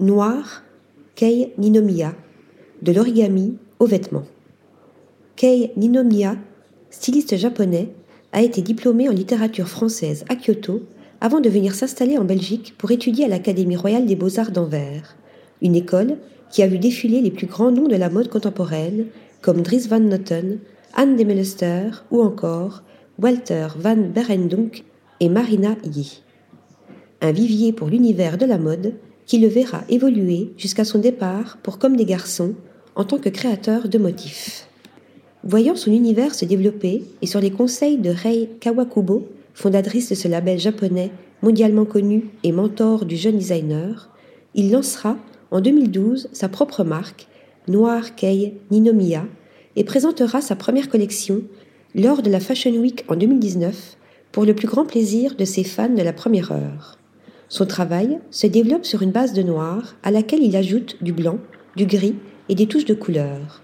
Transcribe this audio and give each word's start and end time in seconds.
Noir, 0.00 0.62
Kei 1.14 1.52
Ninomiya, 1.58 2.14
de 2.80 2.90
l'origami 2.90 3.58
au 3.78 3.84
vêtement. 3.84 4.24
Kei 5.36 5.72
Ninomiya, 5.76 6.36
styliste 6.88 7.36
japonais, 7.36 7.90
a 8.32 8.40
été 8.40 8.62
diplômé 8.62 9.10
en 9.10 9.12
littérature 9.12 9.68
française 9.68 10.24
à 10.30 10.36
Kyoto 10.36 10.84
avant 11.20 11.40
de 11.40 11.50
venir 11.50 11.74
s'installer 11.74 12.16
en 12.16 12.24
Belgique 12.24 12.74
pour 12.78 12.90
étudier 12.90 13.26
à 13.26 13.28
l'Académie 13.28 13.76
royale 13.76 14.06
des 14.06 14.16
beaux-arts 14.16 14.52
d'Anvers, 14.52 15.16
une 15.60 15.76
école 15.76 16.16
qui 16.50 16.62
a 16.62 16.66
vu 16.66 16.78
défiler 16.78 17.20
les 17.20 17.30
plus 17.30 17.46
grands 17.46 17.70
noms 17.70 17.88
de 17.88 17.96
la 17.96 18.08
mode 18.08 18.28
contemporaine 18.28 19.04
comme 19.42 19.60
Dries 19.60 19.86
van 19.86 20.00
Noten, 20.00 20.60
Anne 20.94 21.16
de 21.16 21.24
Melester 21.24 21.90
ou 22.10 22.22
encore 22.22 22.84
Walter 23.18 23.68
van 23.76 23.98
Berendonck 23.98 24.82
et 25.20 25.28
Marina 25.28 25.76
Yee. 25.84 26.22
Un 27.20 27.32
vivier 27.32 27.74
pour 27.74 27.88
l'univers 27.88 28.38
de 28.38 28.46
la 28.46 28.56
mode 28.56 28.94
qui 29.30 29.38
le 29.38 29.46
verra 29.46 29.84
évoluer 29.88 30.50
jusqu'à 30.56 30.84
son 30.84 30.98
départ 30.98 31.56
pour 31.62 31.78
Comme 31.78 31.96
des 31.96 32.04
garçons 32.04 32.54
en 32.96 33.04
tant 33.04 33.18
que 33.18 33.28
créateur 33.28 33.88
de 33.88 33.96
motifs. 33.96 34.66
Voyant 35.44 35.76
son 35.76 35.92
univers 35.92 36.34
se 36.34 36.44
développer 36.44 37.04
et 37.22 37.26
sur 37.28 37.40
les 37.40 37.52
conseils 37.52 37.98
de 37.98 38.10
Rei 38.10 38.50
Kawakubo, 38.58 39.28
fondatrice 39.54 40.08
de 40.08 40.16
ce 40.16 40.26
label 40.26 40.58
japonais 40.58 41.12
mondialement 41.42 41.84
connu 41.84 42.30
et 42.42 42.50
mentor 42.50 43.04
du 43.04 43.16
jeune 43.16 43.38
designer, 43.38 44.10
il 44.56 44.72
lancera 44.72 45.16
en 45.52 45.60
2012 45.60 46.30
sa 46.32 46.48
propre 46.48 46.82
marque, 46.82 47.28
Noir 47.68 48.16
Kei 48.16 48.54
Ninomiya, 48.72 49.26
et 49.76 49.84
présentera 49.84 50.40
sa 50.40 50.56
première 50.56 50.88
collection 50.88 51.42
lors 51.94 52.22
de 52.22 52.30
la 52.30 52.40
Fashion 52.40 52.72
Week 52.72 53.04
en 53.06 53.14
2019 53.14 53.96
pour 54.32 54.44
le 54.44 54.54
plus 54.56 54.66
grand 54.66 54.86
plaisir 54.86 55.36
de 55.36 55.44
ses 55.44 55.62
fans 55.62 55.88
de 55.88 56.02
la 56.02 56.12
première 56.12 56.50
heure. 56.50 56.99
Son 57.50 57.66
travail 57.66 58.20
se 58.30 58.46
développe 58.46 58.86
sur 58.86 59.02
une 59.02 59.10
base 59.10 59.32
de 59.32 59.42
noir 59.42 59.96
à 60.04 60.12
laquelle 60.12 60.44
il 60.44 60.54
ajoute 60.54 60.96
du 61.02 61.12
blanc, 61.12 61.38
du 61.74 61.84
gris 61.84 62.14
et 62.48 62.54
des 62.54 62.68
touches 62.68 62.84
de 62.84 62.94
couleur. 62.94 63.60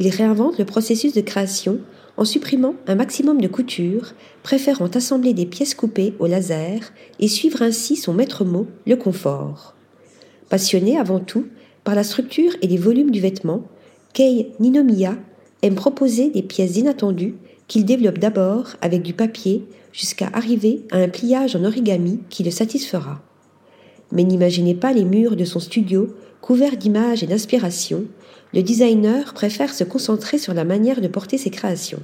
Il 0.00 0.08
réinvente 0.08 0.58
le 0.58 0.64
processus 0.64 1.14
de 1.14 1.20
création 1.20 1.78
en 2.16 2.24
supprimant 2.24 2.74
un 2.88 2.96
maximum 2.96 3.40
de 3.40 3.46
couture, 3.46 4.14
préférant 4.42 4.88
assembler 4.88 5.34
des 5.34 5.46
pièces 5.46 5.76
coupées 5.76 6.14
au 6.18 6.26
laser 6.26 6.80
et 7.20 7.28
suivre 7.28 7.62
ainsi 7.62 7.94
son 7.94 8.12
maître 8.12 8.44
mot, 8.44 8.66
le 8.88 8.96
confort. 8.96 9.76
Passionné 10.48 10.98
avant 10.98 11.20
tout 11.20 11.46
par 11.84 11.94
la 11.94 12.02
structure 12.02 12.56
et 12.60 12.66
les 12.66 12.76
volumes 12.76 13.12
du 13.12 13.20
vêtement, 13.20 13.62
Kei 14.14 14.50
Ninomiya 14.58 15.16
aime 15.62 15.76
proposer 15.76 16.30
des 16.30 16.42
pièces 16.42 16.76
inattendues 16.76 17.36
qu'il 17.68 17.84
développe 17.84 18.18
d'abord 18.18 18.70
avec 18.80 19.02
du 19.02 19.12
papier 19.12 19.64
jusqu'à 19.92 20.28
arriver 20.32 20.82
à 20.90 20.96
un 20.98 21.08
pliage 21.08 21.54
en 21.54 21.62
origami 21.62 22.18
qui 22.30 22.42
le 22.42 22.50
satisfera. 22.50 23.22
Mais 24.12 24.24
n'imaginez 24.24 24.74
pas 24.74 24.92
les 24.92 25.04
murs 25.04 25.36
de 25.36 25.44
son 25.44 25.60
studio 25.60 26.14
couverts 26.40 26.76
d'images 26.76 27.22
et 27.22 27.26
d'inspiration, 27.26 28.04
le 28.54 28.62
designer 28.62 29.34
préfère 29.34 29.74
se 29.74 29.84
concentrer 29.84 30.38
sur 30.38 30.54
la 30.54 30.64
manière 30.64 31.00
de 31.00 31.08
porter 31.08 31.36
ses 31.36 31.50
créations. 31.50 32.02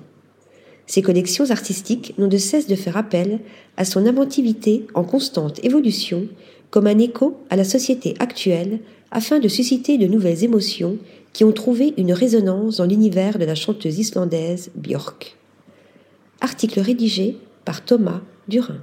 Ses 0.86 1.02
collections 1.02 1.50
artistiques 1.50 2.14
n'ont 2.19 2.28
de 2.28 2.36
cesse 2.36 2.66
de 2.66 2.74
faire 2.74 2.96
appel 2.96 3.41
à 3.77 3.84
son 3.84 4.06
inventivité 4.06 4.86
en 4.94 5.05
constante 5.05 5.64
évolution 5.64 6.27
comme 6.70 6.86
un 6.86 6.98
écho 6.98 7.38
à 7.50 7.56
la 7.56 7.64
société 7.64 8.14
actuelle 8.18 8.80
afin 9.11 9.39
de 9.39 9.48
susciter 9.48 9.96
de 9.96 10.06
nouvelles 10.06 10.44
émotions 10.44 10.98
qui 11.33 11.44
ont 11.44 11.52
trouvé 11.52 11.94
une 11.96 12.12
résonance 12.12 12.77
dans 12.77 12.84
l'univers 12.84 13.39
de 13.39 13.44
la 13.44 13.55
chanteuse 13.55 13.98
islandaise 13.98 14.70
Björk. 14.74 15.36
Article 16.41 16.80
rédigé 16.80 17.39
par 17.64 17.84
Thomas 17.84 18.20
Durin. 18.48 18.80